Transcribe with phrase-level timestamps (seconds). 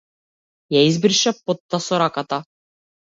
[0.75, 2.41] Ја избриша потта со раката.